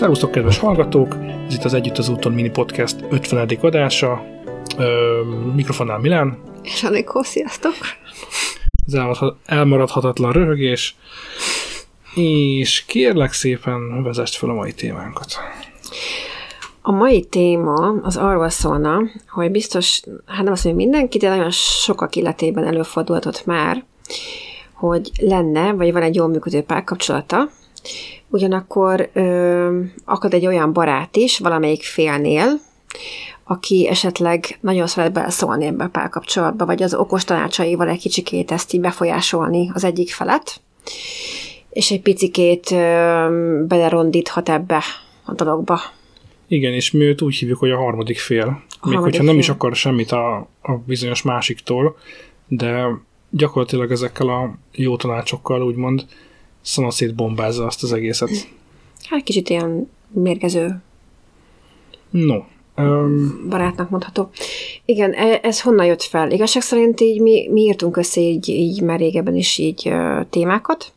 [0.00, 1.16] Szervusztok, kedves hallgatók!
[1.46, 3.48] Ez itt az Együtt az úton mini podcast 50.
[3.60, 4.24] adása.
[4.78, 5.20] Ö,
[5.54, 6.38] mikrofonnál Milán.
[6.62, 7.72] És Anikó, sziasztok!
[8.86, 9.00] Ez
[9.44, 10.96] elmaradhatatlan röhögés.
[12.14, 15.32] És kérlek szépen, vezest fel a mai témánkat.
[16.82, 18.98] A mai téma az arról szólna,
[19.28, 23.84] hogy biztos, hát nem azt mondja mindenki, de nagyon sokak illetében előfordulhatott már,
[24.72, 27.48] hogy lenne, vagy van egy jól működő párkapcsolata,
[28.28, 32.60] ugyanakkor ö, akad egy olyan barát is valamelyik félnél,
[33.44, 38.72] aki esetleg nagyon szeret beleszólni ebbe a párkapcsolatba, vagy az okos tanácsaival egy kicsikét ezt
[38.72, 40.60] így befolyásolni az egyik felet,
[41.70, 44.82] és egy picikét ö, belerondíthat ebbe
[45.24, 45.80] a dologba.
[46.46, 48.44] Igen, és mi őt úgy hívjuk, hogy a harmadik fél.
[48.44, 49.42] A Még harmadik hogyha nem fél.
[49.42, 51.96] is akar semmit a, a bizonyos másiktól,
[52.48, 52.86] de
[53.30, 56.04] gyakorlatilag ezekkel a jó tanácsokkal úgymond
[56.60, 58.30] szanaszét bombázza azt az egészet.
[59.08, 60.82] Hát kicsit ilyen mérgező.
[62.10, 62.42] No.
[62.76, 64.30] Um, barátnak mondható.
[64.84, 66.30] Igen, e, ez honnan jött fel?
[66.30, 70.92] Igazság szerint így mi, mi írtunk össze így, így már régebben is így uh, témákat,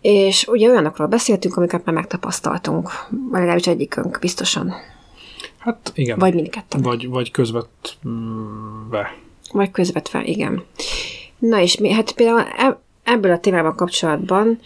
[0.00, 4.72] és ugye olyanokról beszéltünk, amiket már megtapasztaltunk, vagy legalábbis egyikünk biztosan.
[5.58, 6.18] Hát igen.
[6.18, 6.82] Vagy mindketten.
[6.82, 9.14] Vagy, vagy közvetve.
[9.52, 10.64] Vagy közvetve, igen.
[11.38, 14.58] Na és mi, hát például e, ebből a témával kapcsolatban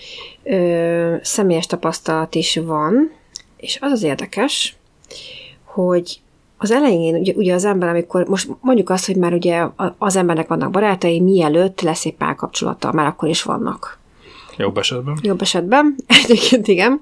[0.42, 3.10] ö, személyes tapasztalat is van,
[3.56, 4.76] és az az érdekes,
[5.64, 6.20] hogy
[6.58, 9.66] az elején ugye, ugye az ember, amikor most mondjuk azt, hogy már ugye
[9.98, 13.97] az embernek vannak barátai, mielőtt lesz egy párkapcsolata, már akkor is vannak.
[14.58, 15.18] Jobb esetben.
[15.22, 17.00] Jobb esetben, egyébként igen.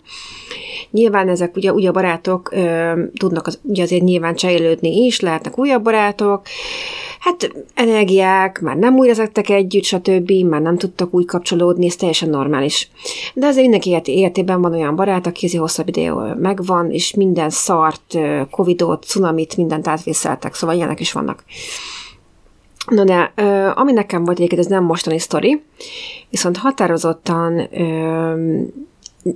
[0.91, 5.83] Nyilván ezek ugye, a barátok ö, tudnak az, ugye azért nyilván cserélődni is, lehetnek újabb
[5.83, 6.47] barátok,
[7.27, 12.29] hát energiák, már nem újra ezektek együtt, stb., már nem tudtak úgy kapcsolódni, ez teljesen
[12.29, 12.91] normális.
[13.35, 18.19] De azért mindenki életében van olyan barát, aki azért hosszabb ideje megvan, és minden szart,
[18.51, 21.45] covidot, cunamit, mindent átvészeltek, szóval ilyenek is vannak.
[22.87, 23.33] Na de,
[23.75, 25.63] ami nekem volt egyébként, ez nem mostani sztori,
[26.31, 27.69] viszont határozottan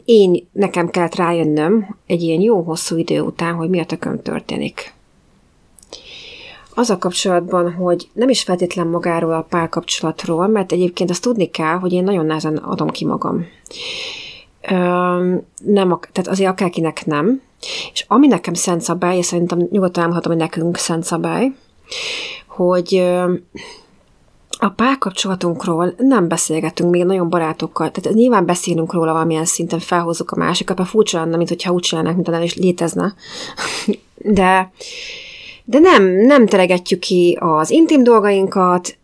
[0.04, 4.92] én, nekem kellett rájönnöm egy ilyen jó hosszú idő után, hogy mi a tököm történik
[6.74, 11.78] az a kapcsolatban, hogy nem is feltétlen magáról a párkapcsolatról, mert egyébként azt tudni kell,
[11.78, 13.46] hogy én nagyon nehezen adom ki magam.
[14.70, 14.74] Ö,
[15.64, 17.40] nem, tehát azért akárkinek nem.
[17.92, 21.52] És ami nekem szent szabály, és szerintem nyugodtan elmondhatom, hogy nekünk szent szabály,
[22.64, 23.02] hogy
[24.58, 30.36] a párkapcsolatunkról nem beszélgetünk még nagyon barátokkal, tehát nyilván beszélünk róla valamilyen szinten, felhozzuk a
[30.36, 33.14] másikat, mert furcsa lenne, mint hogyha úgy csinálnak, mint nem is létezne.
[34.14, 34.72] De
[35.64, 38.98] de nem, nem teregetjük ki az intim dolgainkat,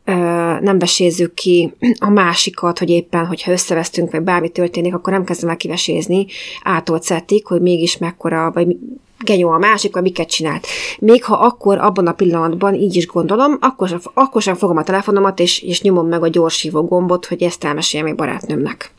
[0.61, 5.51] nem besézzük ki a másikat, hogy éppen, hogyha összevesztünk, vagy bármi történik, akkor nem kezdem
[5.51, 6.27] el kivesézni,
[6.63, 7.01] ától
[7.43, 8.77] hogy mégis mekkora, vagy
[9.25, 10.67] genyó a másik, vagy miket csinált.
[10.99, 14.83] Még ha akkor abban a pillanatban így is gondolom, akkor sem, akkor sem fogom a
[14.83, 18.93] telefonomat, és, és nyomom meg a gyorshívó gombot, hogy ezt elmeséljem egy barátnőmnek.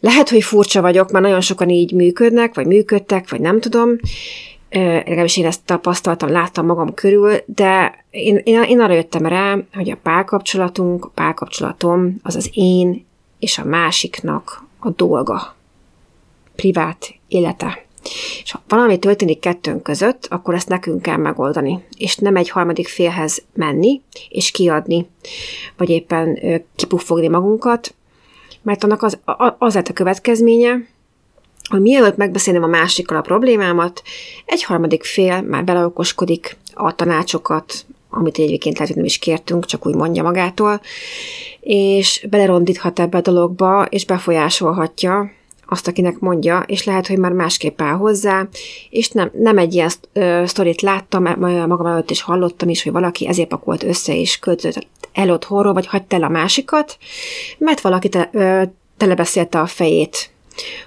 [0.00, 3.96] Lehet, hogy furcsa vagyok, mert nagyon sokan így működnek, vagy működtek, vagy nem tudom,
[4.70, 9.90] legalábbis én ezt tapasztaltam, láttam magam körül, de én, én, én arra jöttem rá, hogy
[9.90, 13.06] a párkapcsolatunk, a párkapcsolatom az az én
[13.38, 15.56] és a másiknak a dolga.
[16.56, 17.86] Privát élete.
[18.42, 22.88] És ha valami történik kettőnk között, akkor ezt nekünk kell megoldani, és nem egy harmadik
[22.88, 25.08] félhez menni, és kiadni,
[25.76, 26.38] vagy éppen
[26.76, 27.94] kipuffogni magunkat,
[28.62, 29.18] mert annak az,
[29.58, 30.86] az lett a következménye,
[31.68, 34.02] hogy mielőtt megbeszélném a másikkal a problémámat,
[34.44, 39.86] egy harmadik fél már beleokoskodik a tanácsokat, amit egyébként lehet, hogy nem is kértünk, csak
[39.86, 40.80] úgy mondja magától,
[41.60, 45.30] és belerondíthat ebbe a dologba, és befolyásolhatja
[45.68, 48.48] azt, akinek mondja, és lehet, hogy már másképp áll hozzá,
[48.90, 49.90] és nem, nem egy ilyen
[50.46, 51.22] sztorit láttam,
[51.68, 55.86] magam előtt is hallottam is, hogy valaki ezért pakolt össze, és költözött el otthonról, vagy
[55.86, 56.98] hagyta el a másikat,
[57.58, 58.62] mert valaki te, ö,
[58.96, 60.30] telebeszélte a fejét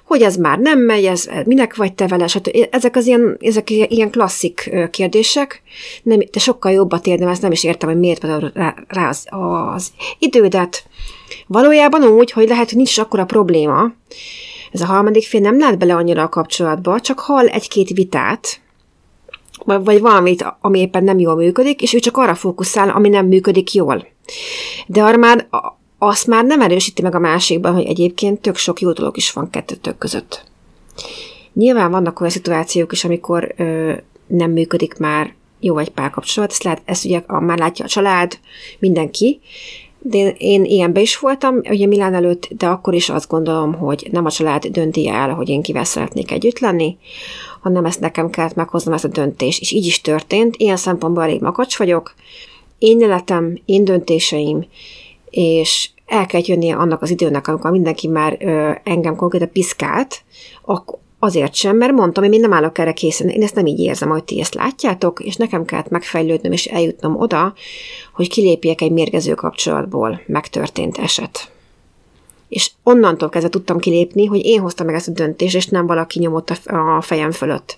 [0.06, 2.68] hogy ez már nem megy, ez minek vagy te vele, stb.
[2.72, 5.62] Ezek az ilyen, ezek ilyen klasszik kérdések,
[6.04, 9.27] nem, te sokkal jobbat érdem, ezt nem is értem, hogy miért van rá, rá az,
[9.74, 10.84] az idődet.
[11.48, 13.92] Valójában úgy, hogy lehet, hogy nincs akkora probléma,
[14.72, 18.62] ez a harmadik fél nem lát bele annyira a kapcsolatba, csak hall egy-két vitát,
[19.66, 23.74] vagy valamit, ami éppen nem jól működik, és ő csak arra fókuszál, ami nem működik
[23.74, 24.08] jól.
[24.88, 25.48] De arra már
[25.98, 29.50] azt már nem erősíti meg a másikban, hogy egyébként tök sok jó dolog is van
[29.50, 30.44] kettőtök között.
[31.54, 33.94] Nyilván vannak olyan szituációk is, amikor ö,
[34.28, 38.40] nem működik már jó egy párkapcsolat, ezt, lehet, ezt ugye már látja a család,
[38.80, 39.40] mindenki,
[40.03, 44.07] de én, én ilyenbe is voltam, ugye Milán előtt, de akkor is azt gondolom, hogy
[44.12, 46.98] nem a család dönti el, hogy én kivel szeretnék együtt lenni,
[47.62, 50.56] hanem ezt nekem kellett meghoznom ezt a döntést, és így is történt.
[50.57, 52.13] Ilyen szempontból elég makacs vagyok,
[52.77, 54.65] én életem, én döntéseim,
[55.30, 60.24] és el kell jönnie annak az időnek, amikor mindenki már ö, engem konkrétan piszkált,
[60.65, 63.80] akkor Azért sem, mert mondtam, hogy én nem állok erre készen, én ezt nem így
[63.80, 67.54] érzem, hogy ti ezt látjátok, és nekem kellett megfejlődnöm és eljutnom oda,
[68.14, 71.52] hogy kilépjek egy mérgező kapcsolatból, megtörtént eset.
[72.50, 76.20] És onnantól kezdve tudtam kilépni, hogy én hoztam meg ezt a döntést, és nem valaki
[76.20, 77.78] nyomott a fejem fölött.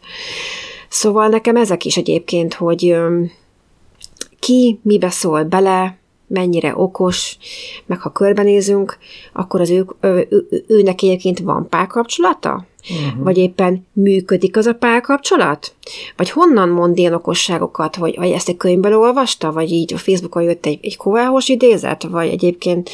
[0.90, 2.96] Szóval nekem ezek is egyébként, hogy
[4.40, 5.98] ki mibe szól bele,
[6.28, 7.38] mennyire okos,
[7.86, 8.98] meg ha körbenézünk,
[9.34, 12.66] akkor az ő, ő, ő, őnek egyébként van párkapcsolata?
[12.90, 13.24] Uh-huh.
[13.24, 15.74] Vagy éppen működik az a párkapcsolat?
[16.18, 20.44] Vagy honnan mond ilyen okosságokat, hogy, vagy ezt egy könyvből olvasta, vagy így a Facebookon
[20.44, 22.90] jött egy, egy kováhos idézet, vagy egyébként,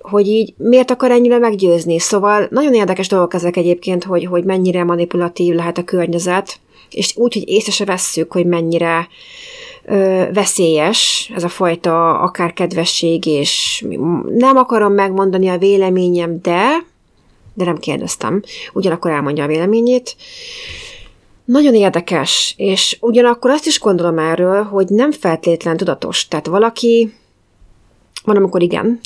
[0.00, 1.98] hogy így miért akar ennyire meggyőzni?
[1.98, 6.60] Szóval nagyon érdekes dolgok ezek egyébként, hogy, hogy mennyire manipulatív lehet a környezet,
[6.90, 9.08] és úgy, hogy észre se vesszük, hogy mennyire
[9.84, 13.84] ö, veszélyes ez a fajta akár kedvesség, és
[14.28, 16.90] nem akarom megmondani a véleményem, de
[17.54, 18.42] de nem kérdeztem.
[18.72, 20.16] Ugyanakkor elmondja a véleményét.
[21.44, 26.28] Nagyon érdekes, és ugyanakkor azt is gondolom erről, hogy nem feltétlen tudatos.
[26.28, 27.12] Tehát valaki,
[28.24, 29.00] van, amikor igen,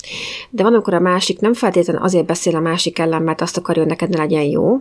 [0.50, 3.82] de van, amikor a másik nem feltétlenül azért beszél a másik ellen, mert azt akarja,
[3.82, 4.81] hogy neked ne legyen jó.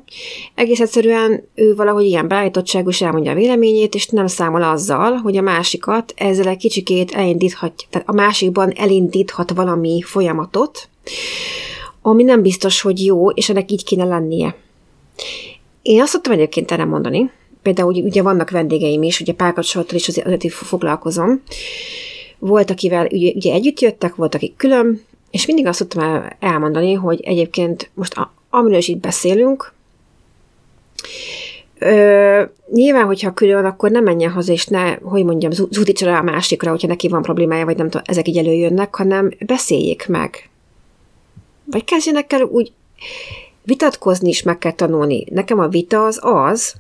[0.56, 5.38] Egész egyszerűen ő valahogy ilyen beállítottságú, és elmondja a véleményét, és nem számol azzal, hogy
[5.38, 10.90] a másikat ezzel egy kicsikét elindíthat, tehát a másikban elindíthat valami folyamatot,
[12.08, 14.56] ami nem biztos, hogy jó, és ennek így kéne lennie.
[15.82, 17.32] Én azt szoktam egyébként erre mondani,
[17.62, 21.42] például ugye vannak vendégeim is, ugye párkapcsolattal is azért, azért foglalkozom.
[22.40, 27.22] Volt, akivel ugye, ugye együtt jöttek, volt, akik külön, és mindig azt szoktam elmondani, hogy
[27.22, 29.74] egyébként most a, amiről is itt beszélünk,
[31.80, 36.24] Ö, nyilván, hogyha külön, akkor nem menjen haza, és ne, hogy mondjam, zúdítsa rá a
[36.24, 40.50] másikra, hogyha neki van problémája, vagy nem tudom, ezek így előjönnek, hanem beszéljék meg
[41.66, 42.72] vagy kezdjenek el úgy
[43.64, 45.26] vitatkozni is meg kell tanulni.
[45.32, 46.74] Nekem a vita az az,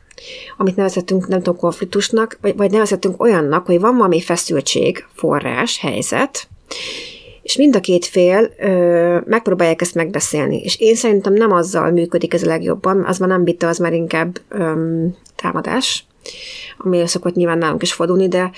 [0.58, 6.48] amit nevezhetünk, nem tudom, konfliktusnak, vagy, vagy nevezhetünk olyannak, hogy van valami feszültség, forrás, helyzet,
[7.42, 10.62] és mind a két fél ö, megpróbálják ezt megbeszélni.
[10.62, 13.94] És én szerintem nem azzal működik ez a legjobban, az már nem vita, az már
[13.94, 14.74] inkább ö,
[15.36, 16.06] támadás,
[16.78, 18.52] ami szokott nyilván nálunk is fordulni, de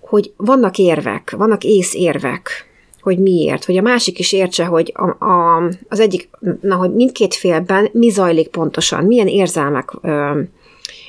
[0.00, 2.66] hogy vannak érvek, vannak észérvek,
[3.06, 6.28] hogy miért, hogy a másik is értse, hogy a, a, az egyik,
[6.60, 10.40] na, hogy mindkét félben mi zajlik pontosan, milyen érzelmek ö,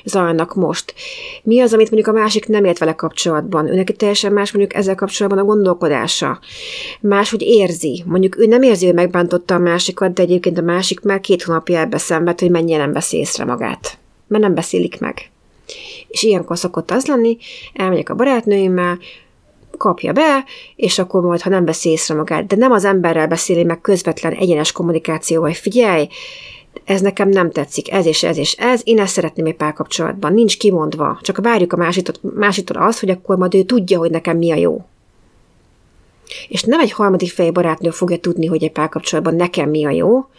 [0.03, 0.93] zajlanak most.
[1.43, 3.67] Mi az, amit mondjuk a másik nem ért vele kapcsolatban?
[3.67, 6.39] Őnek teljesen más mondjuk ezzel kapcsolatban a gondolkodása.
[7.01, 8.03] Más, hogy érzi.
[8.05, 11.79] Mondjuk ő nem érzi, hogy megbántotta a másikat, de egyébként a másik már két hónapja
[11.79, 13.97] ebbe szenved, hogy mennyire nem veszi észre magát.
[14.27, 15.31] Mert nem beszélik meg.
[16.07, 17.37] És ilyenkor szokott az lenni,
[17.73, 18.97] elmegyek a barátnőimmel,
[19.77, 20.43] kapja be,
[20.75, 24.33] és akkor majd, ha nem veszi észre magát, de nem az emberrel beszéli meg közvetlen
[24.33, 26.07] egyenes kommunikáció, vagy figyelj,
[26.85, 30.57] ez nekem nem tetszik, ez és ez és ez, én ezt szeretném egy párkapcsolatban, nincs
[30.57, 34.51] kimondva, csak várjuk a másiktól, másiktól azt, hogy akkor majd ő tudja, hogy nekem mi
[34.51, 34.85] a jó.
[36.47, 40.29] És nem egy harmadik fej barátnő fogja tudni, hogy egy párkapcsolatban nekem mi a jó,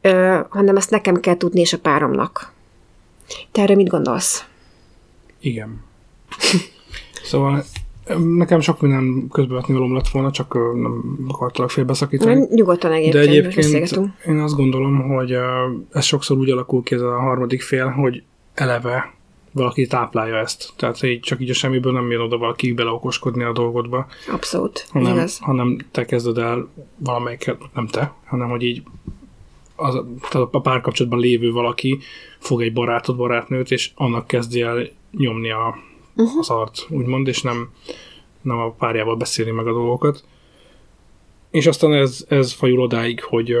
[0.00, 2.52] ö, hanem ezt nekem kell tudni és a páromnak.
[3.52, 4.44] Te erre mit gondolsz?
[5.40, 5.84] Igen.
[7.22, 7.64] szóval
[8.36, 12.34] Nekem sok minden közbevetni valóm lett volna, csak nem akartalak félbeszakítani.
[12.34, 15.36] Nem, nyugodtan egyébként, De egyébként én azt gondolom, hogy
[15.92, 18.22] ez sokszor úgy alakul ki ez a harmadik fél, hogy
[18.54, 19.14] eleve
[19.52, 20.72] valaki táplálja ezt.
[20.76, 24.06] Tehát így csak így a semmiből nem jön oda valaki beleokoskodni a dolgodba.
[24.32, 25.38] Abszolút, hanem, igaz.
[25.38, 28.82] hanem te kezded el valamelyiket, nem te, hanem hogy így
[29.76, 31.98] az, tehát a párkapcsolatban lévő valaki
[32.38, 35.78] fog egy barátod, barátnőt, és annak kezdi el nyomni a
[36.16, 36.38] uh-huh.
[36.38, 37.70] az art, úgymond, és nem,
[38.42, 40.24] nem a párjával beszéli meg a dolgokat.
[41.50, 43.56] És aztán ez, ez fajul odáig, hogy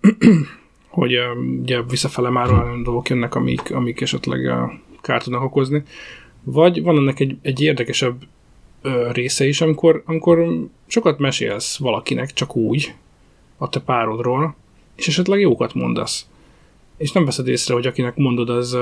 [0.88, 1.18] hogy
[1.60, 4.52] ugye visszafele már olyan dolgok jönnek, amik, amik esetleg
[5.00, 5.82] kárt tudnak okozni.
[6.42, 8.22] Vagy van ennek egy, egy érdekesebb
[9.12, 12.94] része is, amikor, amikor sokat mesélsz valakinek csak úgy,
[13.56, 14.56] a te párodról,
[14.96, 16.26] és esetleg jókat mondasz.
[16.96, 18.76] És nem veszed észre, hogy akinek mondod, az,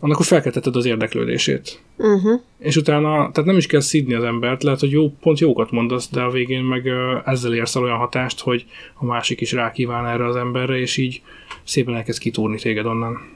[0.00, 1.82] annak hogy felkeltetted az érdeklődését.
[1.96, 2.40] Uh-huh.
[2.58, 6.10] És utána, tehát nem is kell szidni az embert, lehet, hogy jó, pont jókat mondasz,
[6.10, 6.86] de a végén meg
[7.24, 11.22] ezzel érsz el olyan hatást, hogy a másik is rákíván erre az emberre, és így
[11.64, 13.32] szépen elkezd kitúrni téged onnan.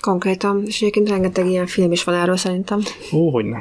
[0.00, 2.80] Konkrétan, és egyébként rengeteg ilyen film is van erről szerintem.
[3.12, 3.58] Ó, hogy ne.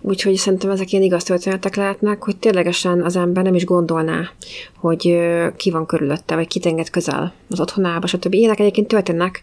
[0.00, 4.30] Úgyhogy szerintem ezek ilyen igaz történetek lehetnek, hogy ténylegesen az ember nem is gondolná,
[4.76, 5.18] hogy
[5.56, 8.34] ki van körülötte, vagy kit enged közel az otthonába, stb.
[8.34, 9.40] Ilyenek egyébként történnek,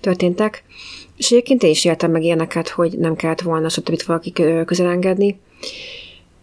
[0.00, 0.64] történtek,
[1.24, 4.02] és egyébként én is éltem meg ilyeneket, hogy nem kellett volna stb.
[4.06, 4.32] valaki
[4.64, 5.40] közel engedni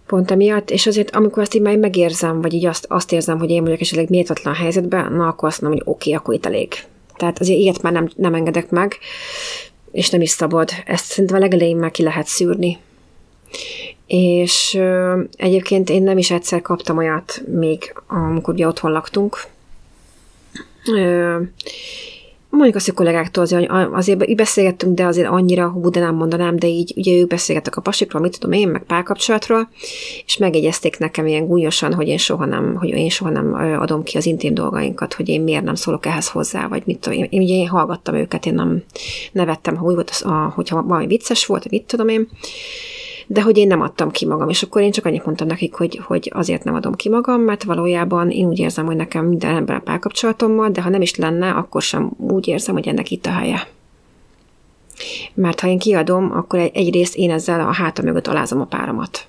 [0.07, 3.49] pont emiatt, és azért amikor azt így már megérzem, vagy így azt, azt érzem, hogy
[3.49, 6.73] én vagyok esetleg méltatlan helyzetben, na akkor azt mondom, hogy oké, okay, akkor itt elég.
[7.15, 8.97] Tehát azért ilyet már nem, nem engedek meg,
[9.91, 10.69] és nem is szabad.
[10.85, 12.77] Ezt szerintem a legelején már ki lehet szűrni.
[14.07, 19.37] És ö, egyébként én nem is egyszer kaptam olyat még, amikor ugye otthon laktunk.
[20.95, 21.37] Ö,
[22.51, 26.67] mondjuk azt, hogy kollégáktól azért, azért beszélgettünk, de azért annyira, hú, de nem mondanám, de
[26.67, 29.69] így ugye ők beszélgettek a pasikról, mit tudom én, meg párkapcsolatról,
[30.25, 34.17] és megegyezték nekem ilyen gúnyosan, hogy én soha nem, hogy én soha nem adom ki
[34.17, 37.27] az intim dolgainkat, hogy én miért nem szólok ehhez hozzá, vagy mit tudom én.
[37.29, 38.83] Én ugye én hallgattam őket, én nem
[39.31, 42.27] nevettem, ha úgy volt, az, a, hogyha valami vicces volt, mit tudom én,
[43.31, 46.01] de hogy én nem adtam ki magam, és akkor én csak annyit mondtam nekik, hogy,
[46.03, 49.75] hogy azért nem adom ki magam, mert valójában én úgy érzem, hogy nekem minden ember
[49.75, 53.29] a párkapcsolatommal, de ha nem is lenne, akkor sem úgy érzem, hogy ennek itt a
[53.29, 53.67] helye.
[55.33, 59.25] Mert ha én kiadom, akkor egy, egyrészt én ezzel a hátam mögött alázom a páromat.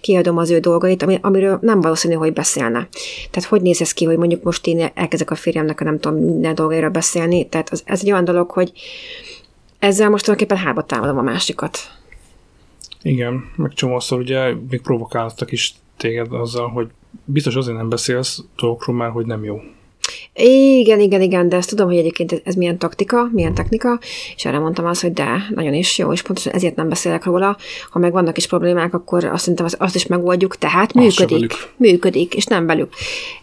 [0.00, 2.88] Kiadom az ő dolgait, amiről nem valószínű, hogy beszélne.
[3.30, 6.54] Tehát hogy néz ez ki, hogy mondjuk most én elkezdek a férjemnek, nem tudom, minden
[6.54, 7.48] dolgaira beszélni.
[7.48, 8.72] Tehát ez egy olyan dolog, hogy
[9.78, 11.97] ezzel most tulajdonképpen hába támadom a másikat.
[13.02, 16.90] Igen, meg csomószor ugye még provokáltak is téged azzal, hogy
[17.24, 19.60] biztos azért nem beszélsz dolgokról már, hogy nem jó.
[20.40, 23.98] Igen, igen, igen, de ezt tudom, hogy egyébként ez milyen taktika, milyen technika,
[24.36, 27.56] és erre mondtam azt, hogy de, nagyon is jó, és pontosan ezért nem beszélek róla.
[27.90, 32.34] Ha meg vannak is problémák, akkor azt szerintem azt, azt is megoldjuk, tehát működik, működik,
[32.34, 32.92] és nem velük.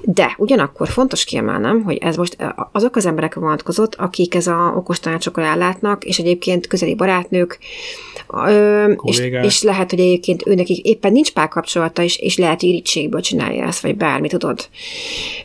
[0.02, 2.38] De ugyanakkor fontos kiemelnem, hogy ez most
[2.72, 7.60] azok az emberek vonatkozott, akik ez a okos tanácsokkal ellátnak, és egyébként közeli barátnők,
[8.48, 13.22] ö, és, és, lehet, hogy egyébként őnek éppen nincs párkapcsolata, és, és lehet, hogy irítségből
[13.22, 14.68] csinálja ezt, vagy bármi, tudod.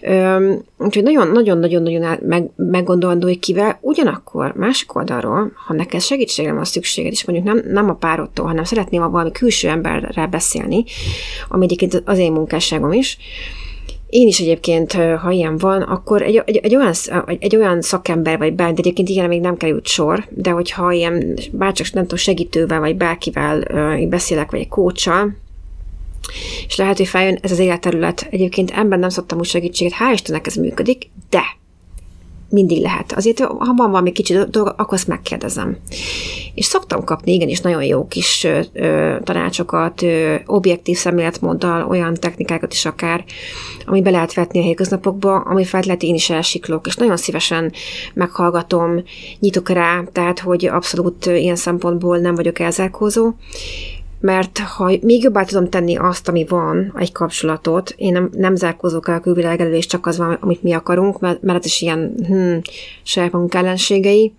[0.00, 6.64] Ö, úgyhogy nagyon, nagyon-nagyon-nagyon meg, meggondolandó, hogy kivel, ugyanakkor másik oldalról, ha neked segítségre van
[6.64, 10.84] szükséged, és mondjuk nem, nem a párodtól, hanem szeretném valami külső emberrel beszélni,
[11.48, 13.18] ami egyébként az én munkásságom is,
[14.10, 16.92] én is egyébként, ha ilyen van, akkor egy, egy, egy, olyan,
[17.38, 21.92] egy, olyan szakember vagy bár, egyébként ilyen még nem került sor, de hogyha ilyen bárcsak
[21.92, 23.62] nem tudom, segítővel vagy bárkivel
[24.08, 25.36] beszélek, vagy egy kócsal,
[26.66, 28.26] és lehet, hogy feljön ez az életterület.
[28.30, 31.42] Egyébként ember nem szoktam úgy segítséget, hál' Istennek ez működik, de
[32.50, 33.12] mindig lehet.
[33.12, 35.76] Azért, ha van valami kicsi dolog, akkor azt megkérdezem.
[36.54, 42.84] És szoktam kapni igenis nagyon jó kis ö, tanácsokat, ö, objektív szemléletmóddal, olyan technikákat is
[42.84, 43.24] akár,
[43.86, 47.72] ami be lehet vetni a hétköznapokba, ami fel lehet én is elsiklok, és nagyon szívesen
[48.14, 49.02] meghallgatom,
[49.38, 53.32] nyitok rá, tehát, hogy abszolút ilyen szempontból nem vagyok elzárkózó,
[54.20, 59.08] mert ha még jobbá tudom tenni azt, ami van, egy kapcsolatot, én nem, nem zárkózok
[59.08, 61.80] el a külvilág elő, és csak az van, amit mi akarunk, mert, mert ez is
[61.80, 62.56] ilyen hm,
[63.02, 64.32] saját magunk ellenségei.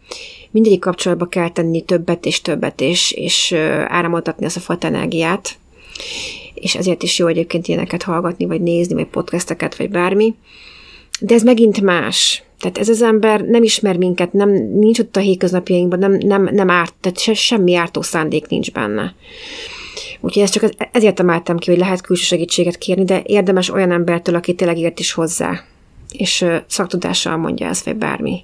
[0.51, 3.51] Mindegyik kapcsolatba kell tenni többet és többet, és, és
[3.87, 5.55] áramoltatni azt a fajta energiát,
[6.53, 10.35] és ezért is jó egyébként ilyeneket hallgatni, vagy nézni, vagy podcasteket, vagy bármi.
[11.19, 12.43] De ez megint más.
[12.61, 14.49] Tehát ez az ember nem ismer minket, nem,
[14.79, 19.15] nincs ott a hétköznapjainkban, nem, nem, nem árt, tehát se, semmi ártó szándék nincs benne.
[20.19, 24.35] Úgyhogy ezt csak ezért emeltem ki, hogy lehet külső segítséget kérni, de érdemes olyan embertől,
[24.35, 25.63] aki tényleg ért is hozzá,
[26.11, 28.43] és szaktudással mondja ezt, vagy bármi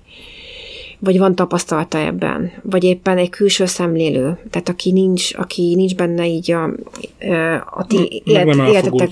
[0.99, 6.27] vagy van tapasztalata ebben, vagy éppen egy külső szemlélő, tehát aki nincs, aki nincs benne
[6.27, 6.63] így a,
[7.71, 8.45] a ti élet,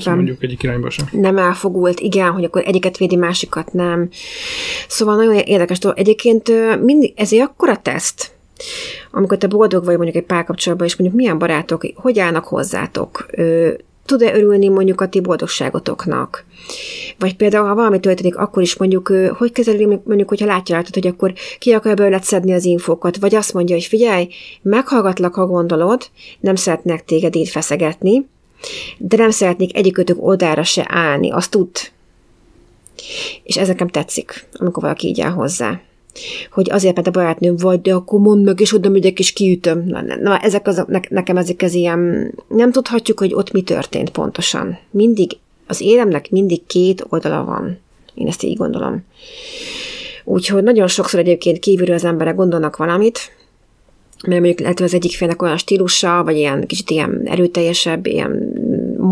[0.04, 1.08] nem mondjuk egyik irányba sem.
[1.12, 4.10] Nem elfogult, igen, hogy akkor egyiket védi, másikat nem.
[4.88, 5.98] Szóval nagyon érdekes dolog.
[5.98, 6.52] Egyébként
[6.84, 8.32] mindig, ez egy akkora teszt,
[9.12, 13.26] amikor te boldog vagy mondjuk egy párkapcsolatban, és mondjuk milyen barátok, hogy állnak hozzátok,
[14.06, 16.46] tud-e örülni mondjuk a ti boldogságotoknak?
[17.20, 19.08] Vagy például, ha valami történik, akkor is mondjuk,
[19.38, 23.36] hogy kezeli mondjuk, hogyha látja rajtad, hogy akkor ki akarja belőled szedni az infókat, vagy
[23.36, 24.28] azt mondja, hogy figyelj,
[24.62, 26.02] meghallgatlak, ha gondolod,
[26.40, 28.28] nem szeretnék téged így feszegetni,
[28.98, 31.70] de nem szeretnék egyikötök odára se állni, azt tud.
[33.44, 35.82] És ez nekem tetszik, amikor valaki így áll hozzá
[36.52, 39.84] hogy azért, mert a barátnőm vagy, de akkor mondd meg, és oda megyek, és kiütöm.
[39.86, 44.10] Na, na ezek az, ne, nekem ezek az ilyen, nem tudhatjuk, hogy ott mi történt
[44.10, 44.78] pontosan.
[44.92, 45.32] Mindig,
[45.68, 47.78] az élemnek mindig két oldala van.
[48.14, 49.04] Én ezt így gondolom.
[50.24, 53.20] Úgyhogy nagyon sokszor egyébként kívülről az emberek gondolnak valamit,
[54.28, 58.54] mert mondjuk lehet, hogy az egyik félnek olyan stílusa, vagy ilyen kicsit ilyen erőteljesebb, ilyen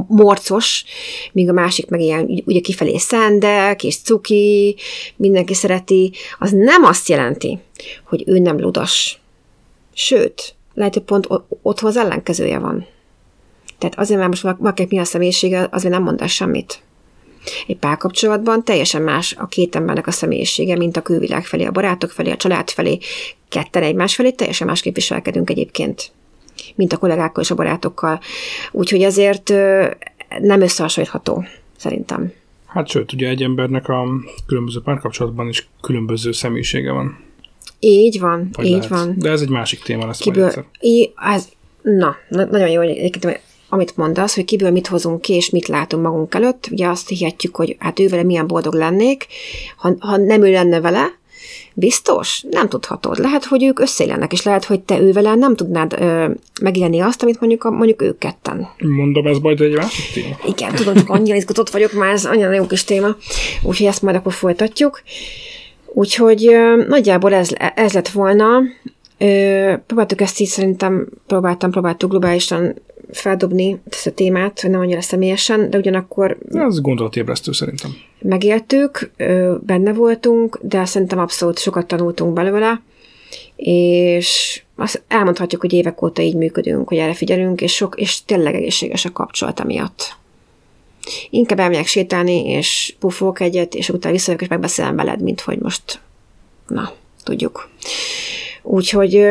[0.08, 0.84] morcos,
[1.32, 4.76] míg a másik meg ilyen ugye kifelé szendek, és cuki,
[5.16, 7.60] mindenki szereti, az nem azt jelenti,
[8.04, 9.20] hogy ő nem ludas.
[9.94, 11.28] Sőt, lehet, hogy pont
[11.62, 12.88] otthon az ellenkezője van.
[13.78, 16.82] Tehát azért, mert most valakinek mi a személyisége, azért nem mondás semmit.
[17.68, 22.12] Egy párkapcsolatban teljesen más a két embernek a személyisége, mint a külvilág felé, a barátok
[22.12, 22.98] felé, a család felé,
[23.50, 26.12] ketten egymás felé, teljesen másképp viselkedünk egyébként,
[26.76, 28.20] mint a kollégákkal és a barátokkal.
[28.72, 29.50] Úgyhogy ezért
[30.40, 31.46] nem összehasonlítható,
[31.78, 32.34] szerintem.
[32.66, 34.06] Hát sőt, ugye egy embernek a
[34.46, 37.18] különböző párkapcsolatban is különböző személyisége van.
[37.80, 38.88] Így van, Vagy így lehet.
[38.88, 39.16] van.
[39.18, 41.48] De ez egy másik téma lesz Kiből, majd í, ez,
[41.82, 43.12] na, nagyon jó, hogy
[43.74, 46.68] amit mondasz, hogy kiből mit hozunk ki, és mit látunk magunk előtt.
[46.72, 49.28] Ugye azt hihetjük, hogy hát ő vele milyen boldog lennék,
[49.78, 51.18] ha, ha nem ő lenne vele,
[51.74, 52.44] Biztos?
[52.50, 53.18] Nem tudhatod.
[53.18, 56.30] Lehet, hogy ők összeélnek, és lehet, hogy te ővel nem tudnád ö,
[56.62, 58.68] megélni azt, amit mondjuk, a, mondjuk ők ketten.
[58.78, 60.36] Mondom, ez majd egy másik téma.
[60.46, 63.16] Igen, tudom, csak annyira izgatott vagyok már, ez annyira jó kis téma.
[63.64, 65.02] Úgyhogy ezt majd akkor folytatjuk.
[65.86, 68.62] Úgyhogy ö, nagyjából ez, ez lett volna.
[69.18, 72.76] Ö, próbáltuk ezt így szerintem, próbáltam, próbáltuk globálisan
[73.14, 76.38] feldobni ezt a témát, nem annyira személyesen, de ugyanakkor...
[76.52, 77.92] Ez gondolatébresztő szerintem.
[78.20, 79.12] Megéltük,
[79.60, 82.82] benne voltunk, de szerintem abszolút sokat tanultunk belőle,
[83.56, 88.56] és azt elmondhatjuk, hogy évek óta így működünk, hogy erre figyelünk, és, sok, és tényleg
[88.56, 90.16] egészséges a kapcsolat miatt.
[91.30, 96.02] Inkább elmegyek sétálni, és puffolok egyet, és utána visszajövök, és megbeszélem veled, mint hogy most,
[96.68, 96.94] na,
[97.24, 97.70] tudjuk.
[98.64, 99.26] Úgyhogy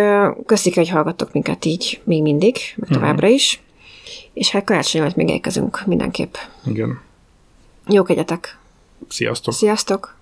[0.46, 2.98] köszik, hogy hallgattok minket így még mindig, meg mhm.
[2.98, 3.60] továbbra is.
[4.32, 6.34] És hát karácsony előtt még érkezünk mindenképp.
[6.66, 7.00] Igen.
[7.86, 8.58] Jók egyetek!
[9.08, 9.54] Sziasztok!
[9.54, 10.16] Sziasztok!